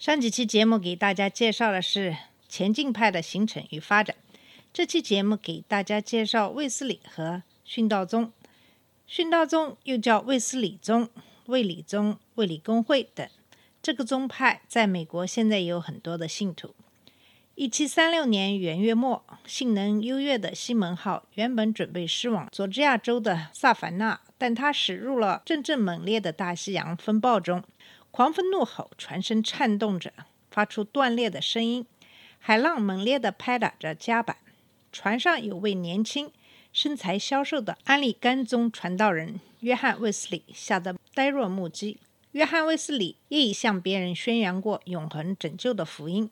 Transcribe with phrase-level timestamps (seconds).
[0.00, 2.16] 上几期节目给大家介绍的是
[2.48, 4.16] 前进派的形成与发展，
[4.72, 8.32] 这期节目给大家介绍卫斯理和殉道宗。
[9.06, 11.10] 殉道宗又叫卫斯理宗、
[11.44, 13.28] 卫理宗、卫理公会等。
[13.82, 16.74] 这个宗派在美国现在有很多的信徒。
[17.54, 27.62] 一七三六年元月末，性能优越的西门号原本准备驶往佐治亚州的萨凡纳，但他驶入了阵阵猛烈的大西洋风暴中，
[28.10, 30.12] 狂风怒吼，船身颤动着，
[30.50, 31.86] 发出断裂的声音，
[32.38, 34.36] 海浪猛烈地拍打着甲板。
[34.92, 36.32] 船上有位年轻、
[36.72, 41.98] 身材消瘦的安利甘宗传道人约翰·卫斯理，吓得呆若木鸡。
[42.32, 46.30] 约翰·卫斯理也已向别人宣扬过永恒拯救的福音。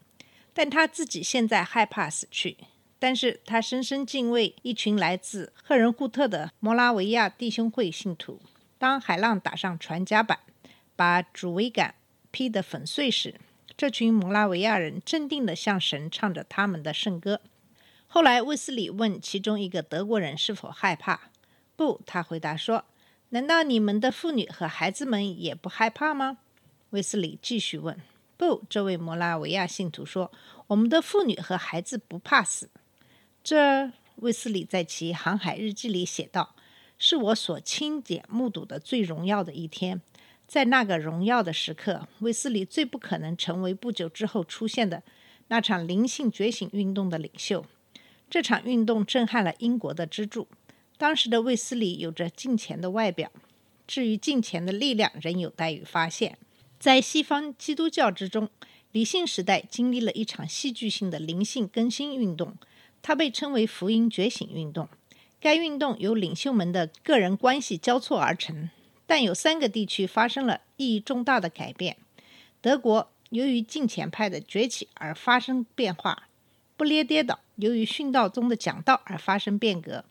[0.53, 2.57] 但他自己现在害怕死去，
[2.99, 8.41] 但是他深深敬畏一群来自赫仁固特的摩拉维亚弟兄会信徒。
[8.77, 10.41] 当海浪打上船甲板，
[10.99, 11.95] 把主桅杆
[12.33, 13.37] 劈得粉碎时，
[13.77, 17.41] 这群摩拉维亚人镇定地向神唱着他们的圣歌。
[18.09, 21.31] 后来，卫斯理问其中一个德国人是否害怕，
[21.77, 22.85] 不，他回答说
[23.31, 26.39] ：“难道你们的妇女和孩子们也不害怕吗？”
[26.91, 27.97] 卫斯理继续问。
[28.37, 30.33] 不，这位摩拉维亚信徒说
[30.67, 32.71] ：“我们的妇女和孩子不怕死。”
[33.45, 36.57] 这卫斯理在其航海日记里写道
[36.99, 40.03] ：“是我所亲眼目睹的最荣耀的一天。
[40.49, 45.03] 在那个荣耀的时刻，卫斯理最不可能成为不久之后出现的
[45.49, 47.67] 那场灵性觉醒运动的领袖。
[48.31, 50.49] 这场运动震撼了英国的支柱。
[50.97, 53.31] 当时的卫斯理有着金钱的外表，
[53.87, 56.39] 至于金钱的力量，仍有待于发现。”
[56.81, 58.49] 在西方基督教之中，
[58.93, 62.57] 理性时代经历了一场戏剧性的灵性更新运动，
[63.03, 64.89] 它被称为福音觉醒运动。
[65.41, 68.71] 该运动由领袖们的个人关系交错而成，
[69.09, 71.97] 但有三个地区发生了意义重大的改变：
[72.61, 76.25] 德国由于近前派的崛起而发生变化；
[76.77, 80.05] 不列颠岛由于殉道宗的讲道而发生变革；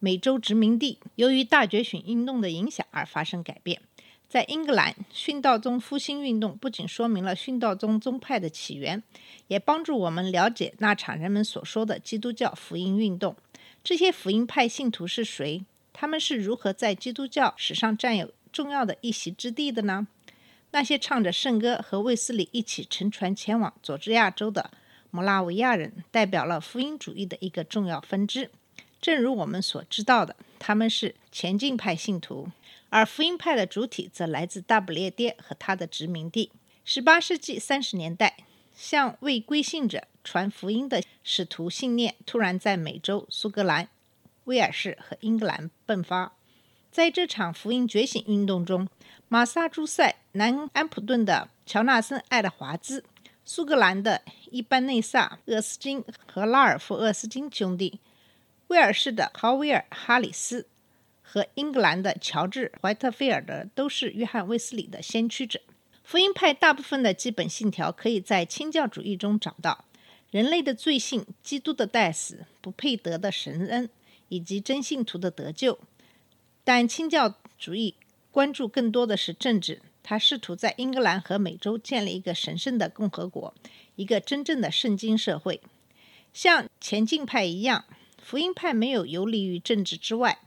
[0.00, 3.80] 美洲殖民地由于大觉醒运动的影响而发生改变。
[4.28, 9.00] 在英格兰，殉道宗复兴运动不仅说明了殉道宗宗派的起源，
[9.46, 13.36] 也帮助我们了解那场人们所说的基督教福音运动。
[13.84, 15.64] 这些福音派信徒是谁？
[15.92, 20.06] 他们是如何在基督教史上占有重要的一席之地的呢？
[20.72, 24.70] 那些唱着圣歌和卫斯理一起乘船前往佐治亚州的
[25.10, 28.50] 摩拉维亚人，代表了福音主义的一个重要分支。
[29.00, 32.48] 正如我们所知道的，他们是前进派信徒。
[32.90, 36.50] 而福音派的主体则来自大不列颠和它的殖民地。
[36.84, 38.36] 十八世纪三十年代，
[38.76, 43.88] 向未归信者传福音的使徒信念突然在美洲、苏格兰、
[44.44, 46.32] 威尔士和英格兰迸发。
[46.90, 48.88] 在这场福音觉醒运动中，
[49.28, 53.04] 马萨诸塞南安普顿的乔纳森·爱德华兹、
[53.44, 58.00] 苏格兰的伊班内萨·厄斯金和拉尔夫·厄斯金兄弟、
[58.66, 60.66] 威尔士的豪威尔·哈里斯。
[61.22, 65.60] 和英格兰的乔治·怀特菲尔德都是约翰·卫斯理的先驱者。
[66.02, 69.84] 福音派大部分的基本信条可以在清教主义中找到：
[70.32, 73.88] 人类的罪性、基督的代死、不配得的神恩，
[74.28, 75.78] 以及真信徒的得救。
[76.72, 77.96] 但清教主义
[78.30, 83.52] 关注更多的是政治，他试图在英格兰和美洲建立一个神圣的共和国，
[83.96, 85.60] 一个真正的圣经社会。
[86.32, 87.86] 像前进派一样，
[88.22, 90.38] 福音派没有游离于政治之外。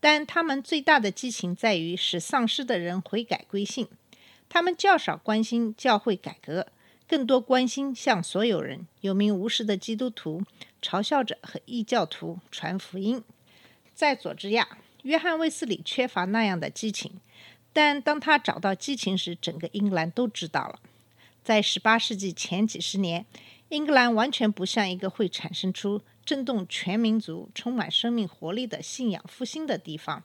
[0.00, 3.86] 但他们最大的激情在于使丧失的人悔改归信。
[4.48, 6.68] 他们较少关心教会改革，
[7.06, 10.42] 更多关心向所有人有名无实的基督徒、
[10.80, 13.22] 嘲笑者和异教徒传福音。
[13.92, 17.20] 在佐治亚，约翰·卫斯理缺乏那样的激情，
[17.72, 20.80] 但当他找到激情时，整个英格兰都知道了。
[21.44, 23.24] 在18世纪前几十年，
[23.68, 26.02] 英格兰完全不像一个会产生出。
[26.24, 30.24] 震动全民族、充满生命活力的信仰复兴的地方，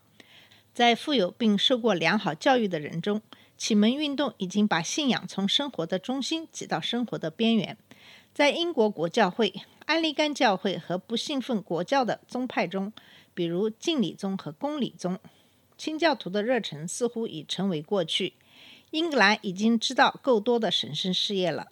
[0.73, 3.21] 在富有并受过良好教育的人中，
[3.55, 7.77] 启蒙运动已经把信仰从生活的中心挤到生活的边缘。
[8.33, 9.53] 在英国国教会、
[9.85, 12.91] 安利甘教会和不信奉国教的宗派中，
[13.41, 15.17] 比如敬礼宗和公礼宗，
[15.75, 18.33] 清教徒的热忱似乎已成为过去。
[18.91, 21.71] 英格兰已经知道够多的神圣事业了。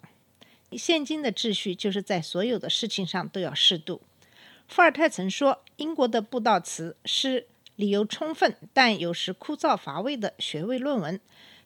[0.72, 4.02] 现今的秩序就是在所有的事情上都要适度。
[4.66, 7.46] 伏尔泰曾说，英国的布道词是
[7.76, 11.20] 理由充分但有时枯燥乏味的学位论文。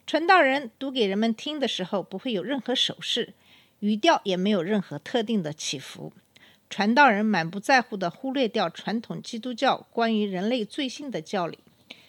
[0.07, 3.33] 传道人读给人们听的时候，不会有任何手势，
[3.81, 6.13] 语调也没有任何特定的起伏。
[6.77, 11.61] 传道人满不在乎地忽略掉传统基督教关于人类罪性的教理，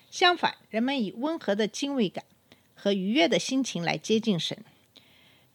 [0.09, 2.25] 相反，人们以温和的敬畏感
[2.73, 4.57] 和愉悦的心情来接近神。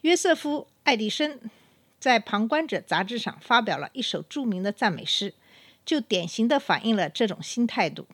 [0.03, 1.41] 约瑟夫·爱迪生
[1.99, 5.35] 在《旁观者》杂志上发表了一首著名的赞美诗，
[5.85, 8.07] 就典型地反映了这种新态度。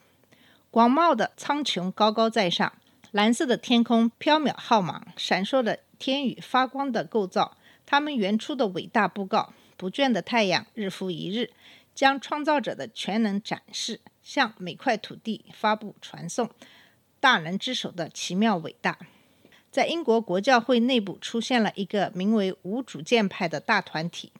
[0.70, 2.72] 广袤的苍穹高高在上。
[3.12, 11.50] 蓝色的天空飘渺浩茫，闪烁的天宇发光的构造，他们原初的伟大布告，不倦的太阳日复一日，
[11.94, 16.50] 将创造者的全能展示，向每块土地发布传送
[17.20, 18.98] 大能之手的奇妙伟大。
[19.70, 24.32] 在英国国教会内部出现了一个名为无主见派的大团体，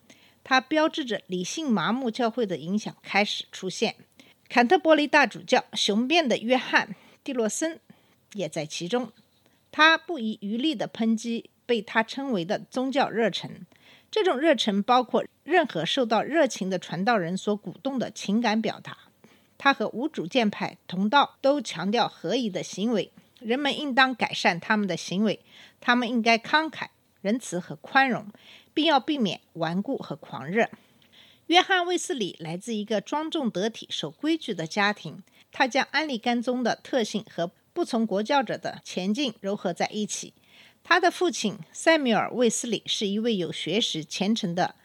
[0.43, 3.97] 它标志着理性麻木教会的影响开始出现。
[4.49, 6.89] 坎特伯雷大主教雄辩的约翰·
[7.23, 7.81] 蒂洛森。
[8.33, 9.13] 也在其中，
[9.73, 13.67] 他不遗余力地抨击被他称为的宗教热忱。
[14.11, 18.97] 这种热忱包括任何受到热情的传道人所鼓动的情感表达。
[19.59, 23.11] 他和无主见派同道，都强调合宜的行为。
[23.41, 25.41] 人们应当改善他们的行为，
[25.81, 26.89] 他们应该慷慨、
[27.21, 28.27] 仁慈和宽容，
[28.73, 30.69] 并要避免顽固和狂热。
[31.47, 40.33] 约翰·卫斯理来自一个庄重得体、守规矩的家庭，他将安利甘宗的特性和不从国教者的前进糅合在一起。
[40.89, 44.77] 他的父亲塞缪尔·卫斯理是一位有学识、虔诚的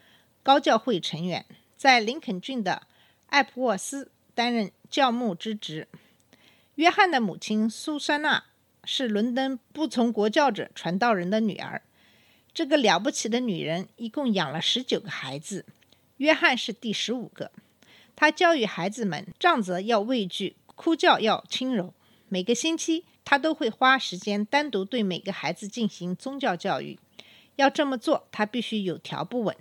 [0.42, 1.46] 高教会成员，
[1.76, 2.88] 在林肯郡的
[3.28, 5.86] 艾普沃斯担任教牧之职。
[6.74, 8.46] 约翰的母亲苏珊娜
[8.82, 11.82] 是伦敦不从国教者传道人的女儿。
[12.52, 15.64] 这个了不起的女人一共养了十九个孩子，
[16.16, 17.52] 约翰是第十五个。
[18.16, 21.94] 他教育孩子们：杖责要畏惧，哭叫要轻柔。
[22.28, 26.98] 每个星期，他都会花时间单独对每个孩子进行宗教教育。
[27.56, 29.56] 要这么做，他必须有条不紊。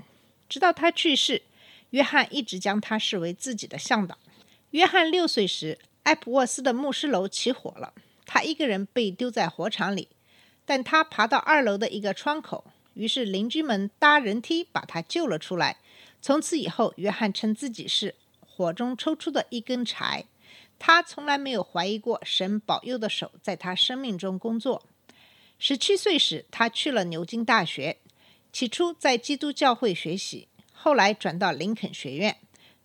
[0.47, 1.43] 直到他去世，
[1.91, 4.17] 约翰一直将他视为自己的向导。
[4.71, 7.93] 约翰六岁时，埃普沃斯的牧师楼起火了，
[8.25, 10.07] 他一个人被丢在火场里，
[10.65, 15.77] 但他爬到二楼的一个窗口，于是邻居们搭人梯把他救了出来。
[16.21, 20.25] 从此以后，约翰称自己是火中抽出的一根柴。
[20.83, 24.83] 他从来没有怀疑过神保佑的手在他生命中工作。
[25.59, 27.99] 十七岁时，他去了牛津大学，
[28.51, 32.37] 起初在基督教会学习，后来转到林肯学院。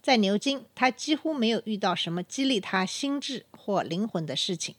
[0.02, 4.75] 在牛津，他几乎没有遇到什么激励他心智或灵魂的事情。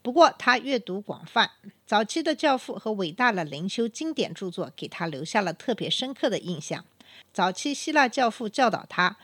[0.00, 1.50] 不过，他阅读广泛，
[1.84, 6.84] 早期的教父和伟大的灵修经典著作给他留下了特别深刻的印象。
[7.32, 9.16] 早期希腊教父教导他。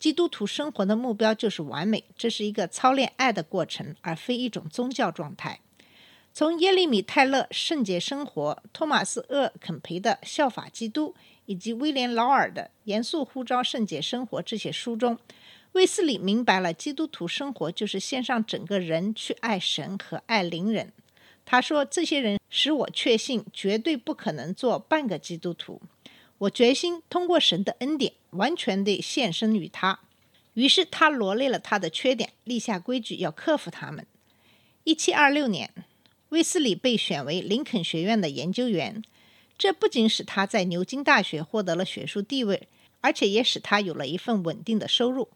[0.00, 5.60] 基督徒生活的目标就是完美，这是一个操练爱的过程，而非一种宗教状态。
[6.32, 11.14] 从耶利米·泰勒《圣洁生活》、托马斯·厄肯培的《效法基督》
[11.44, 15.18] 以及威廉·劳尔的《严肃呼召圣洁生活》这些书中，
[15.72, 20.94] 卫斯理明白了基督徒生活就是献上整个人去爱神和爱邻人。
[21.44, 25.82] 他说：“这些人使我确信，绝对不可能做半个基督徒。”
[26.40, 30.00] 我决心通过神的恩典，完全地献身于他。
[30.54, 34.06] 于是他罗列了他的缺点，立下规矩要克服他们。
[34.84, 35.70] 一七二六年，
[36.30, 39.04] 威斯里被选为林肯学院的研究员，
[39.58, 42.68] 这不仅使他在牛津大学获得了学术地位，
[43.02, 45.28] 而且也使他有了一份稳定的收入。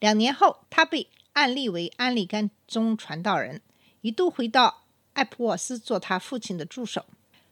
[0.00, 3.62] 两年后，他被案例为安利甘宗传道人，
[4.00, 7.06] 一度回到艾普沃斯做他父亲的助手。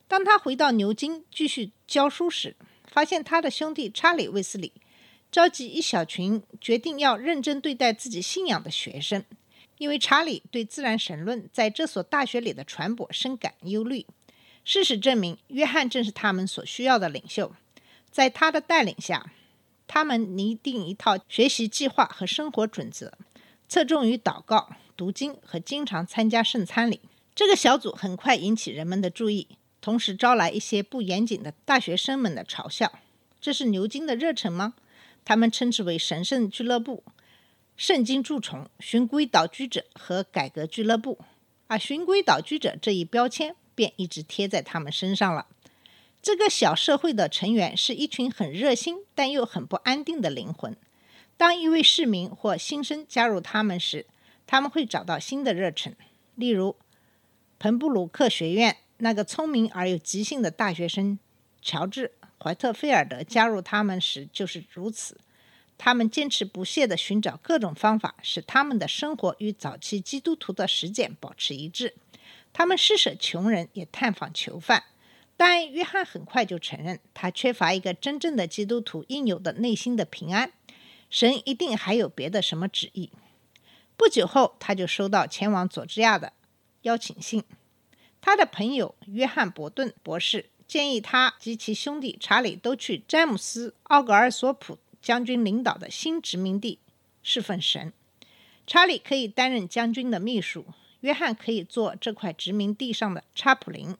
[0.09, 2.57] 当他回到牛津继续教书时，
[2.91, 4.73] 发现他的兄弟查理·卫斯理
[5.31, 9.25] 召集一小群决定要认真对待自己信仰的学生，
[9.77, 14.07] 因为查理对自然神论在这所大学里的传播深感忧虑。
[14.65, 17.55] 事实证明，约翰正是他们所需要的领袖。
[18.11, 19.33] 在他的带领下，
[19.87, 23.13] 他们拟定一套学习计划和生活准则，
[23.69, 27.01] 侧重于祷告、读经和经常参加圣餐礼。
[27.35, 29.49] 这个小组很快引起人们的注意。
[29.89, 32.99] 同时招来一些不严谨的大学生们的嘲笑。
[33.41, 34.75] 这是牛津的热忱吗？
[35.25, 37.03] 他们称之为“神圣俱乐部”、
[37.75, 41.19] “圣经蛀虫”、“循规蹈矩者”和“改革俱乐部”。
[41.69, 45.47] 而“循规蹈矩者”这一标签便一直贴在他们身上了。
[46.21, 50.77] 这个小社会的成员是一群很热心但又很不安定的灵魂。
[51.39, 54.05] 当一位市民或新生加入他们时，
[54.47, 55.97] 他们会找到新的热忱。
[56.35, 56.77] 例如，
[57.59, 58.77] 彭布鲁克学院。
[58.99, 61.19] 那个聪明而又即兴的大学生
[61.63, 62.13] 乔治·
[62.43, 65.19] 怀特菲尔德加入他们时就是如此。
[65.77, 71.95] 他们坚持不懈地寻找各种方法，使他们的生活与早期基督徒的实践保持一致。
[72.53, 74.83] 他们施舍穷人，也探访囚犯。
[75.37, 80.51] 但约翰很快就承认，他缺乏一个真正的基督徒应有的内心的平安。
[81.09, 83.13] 神一定还有别的什么旨意。
[83.97, 86.33] 不久后，他就收到前往佐治亚的
[86.83, 87.45] 邀请信。
[88.21, 96.79] 他的朋友约翰·伯顿博士建议他及其兄弟查理都去詹姆斯·奥格尔索普将军领导的新殖民地
[97.23, 97.93] 侍奉神。
[98.67, 100.67] 查理可以担任将军的秘书，
[101.01, 103.97] 约翰可以做这块殖民地上的查普林。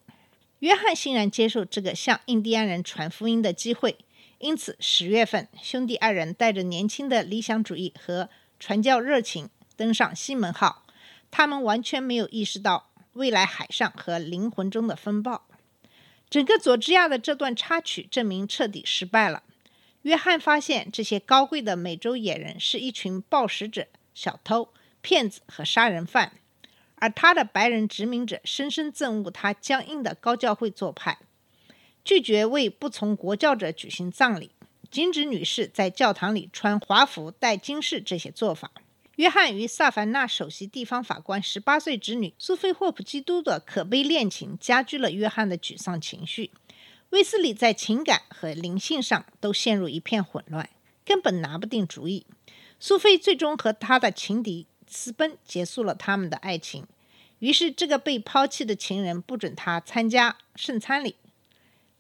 [0.59, 3.97] 约翰欣然接受这个向印第安人传福音的机会，
[4.39, 10.85] 因此十月份，兄弟二人带着年轻的理想主义和传教热情登上西门号。
[11.31, 12.88] 他们完全没有意识到
[13.19, 15.47] 未来海上和灵魂中的风暴。
[16.31, 19.43] 整个佐治亚的这段插曲证明彻底失败了。
[20.03, 26.33] 约翰发现这些高贵的美洲野人是一群暴食者、小偷、骗子和杀人犯。
[27.01, 31.19] 而他的白人殖民者深深憎恶他僵硬的高教会做派，
[32.05, 34.53] 拒绝为不从国教者举行葬礼，
[34.91, 38.71] 禁止女士在教堂里穿华服、戴金饰这些做法。
[39.19, 46.53] 约翰与萨凡纳首席地方法官十八岁侄女苏菲霍普基督的可悲恋情加剧了约翰的沮丧情绪。
[47.11, 50.71] 威斯里在情感和灵性上都陷入一片混乱，
[51.05, 52.27] 根本拿不定主意。
[52.79, 54.67] 苏菲最终和他的情敌。
[54.87, 56.87] 私奔结束了他们的爱情，
[57.41, 61.17] 于是这个被抛弃的情人不准她参加圣餐礼。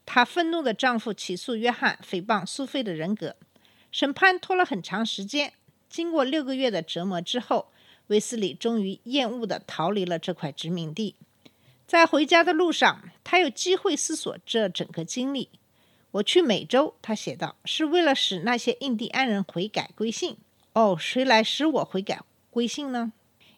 [0.06, 3.36] 她愤怒的丈夫起诉约翰诽谤苏菲的人格，
[3.90, 5.52] 审判拖了很长时间。
[5.88, 7.68] 经过六个月的折磨之后，
[8.08, 11.14] 威斯里终于厌恶地逃离了这块殖民地。
[11.86, 15.48] 在回家的路上，他有机会思索这整个经历。
[16.10, 20.36] 我去美洲，他写道，是为了使那些印第安人悔改归信。
[20.72, 22.22] 哦，谁来使我悔改？
[22.50, 23.12] 归信呢？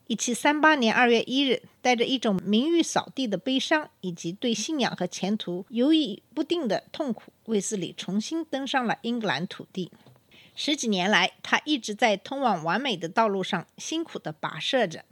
[0.06, 9.92] 一七三八年二月一日，带着一种名誉扫地的悲伤，以及对信仰和前途犹豫不定的痛苦，卫斯理重新登上了英格兰土地。
[10.62, 15.06] 十几年来，他一直在通往完美的道路上辛苦地跋涉着，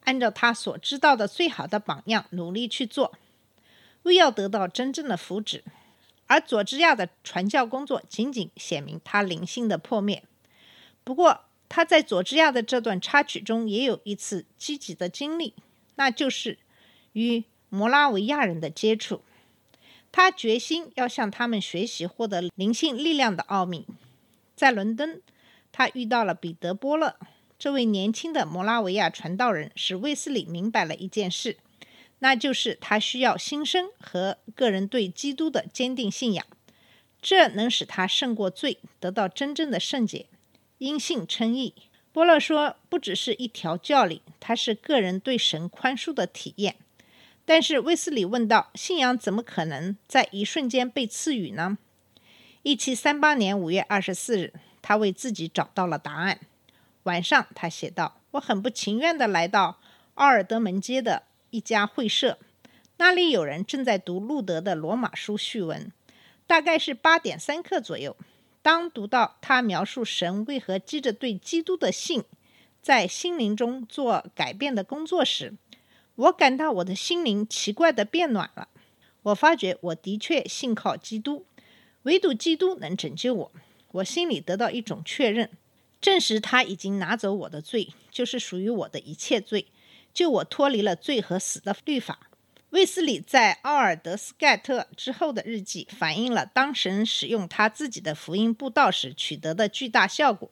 [0.00, 3.16] 按照他所知道的最好的榜样努力去做，
[4.02, 5.62] 为要得到真正的福祉。
[6.26, 10.24] 而佐治亚的传教工作仅仅显明他灵性的破灭。
[11.04, 15.54] 不过，他在佐治亚的这段插曲中也有一次积极的经历，
[15.94, 16.58] 那就是
[17.12, 19.22] 与摩拉维亚人的接触。
[20.10, 23.86] 他决心要向他们学习获得灵性力量的奥秘。
[24.58, 25.22] 在伦敦，
[25.70, 27.14] 他遇到了彼得·波勒
[27.56, 31.58] 这位年轻的摩拉维亚传道人，使卫斯理明白了一件事，
[32.18, 36.44] 那就是他需要新生和个人对基督的坚定信仰，
[37.22, 40.26] 这能使他胜过罪，得到真正的圣洁。
[40.78, 41.74] 因信称义，
[42.10, 46.74] 波勒说，不只是一条教理，它是个人对神宽恕的体验。
[47.44, 51.78] 但是威斯理问道：“信仰怎么可能在一瞬间被赐予呢？”
[52.68, 56.38] 一七三八年五月二十四日，他为自己找到了答案。
[57.04, 59.78] 晚上，他写道：“我很不情愿地来到
[60.16, 62.36] 奥尔德门街的一家会社，
[62.98, 65.90] 那里有人正在读路德的罗马书序文，
[66.46, 68.14] 大概是八点三刻左右。”
[68.60, 72.22] 当读到他描述神为何记着对基督的信，
[72.82, 75.54] 在心灵中做改变的工作时，
[76.16, 78.68] 我感到我的心灵奇怪的变暖了。
[79.22, 81.46] 我发觉我的确信靠基督，
[82.08, 83.52] 唯独基督能拯救我。
[83.92, 85.50] 我心里得到一种确认，
[86.00, 89.66] 证实他已经拿走我的罪，就是属于我的一切罪，
[90.14, 92.30] 就我脱离了罪和死的律法。
[92.70, 100.50] 卫斯理在奥尔德斯盖特之后的日记反映了当神使用他自己的福音布道时取得的巨大效果，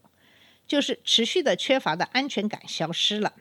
[0.66, 3.32] 就是持续的缺乏的安全感消失了。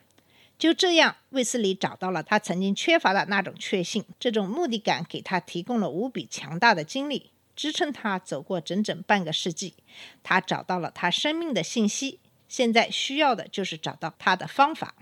[0.58, 9.74] 就这样，卫斯理找到了他曾经缺乏的那种确信，这种目的感给他提供了无比强大的精力，支撑他走过整整半个世纪。
[10.22, 14.94] 他找到了他生命的信息，现在需要的就是找到他的方法。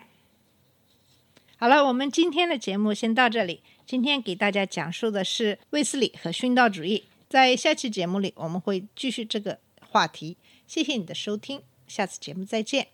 [1.56, 3.62] 好了，我们今天的节目先到这里。
[3.86, 7.04] 今天给大家讲述的是卫斯理和殉道主义。
[7.28, 10.36] 在下期节目里，我们会继续这个话题。
[10.66, 12.93] 谢谢你的收听，下次节目再见。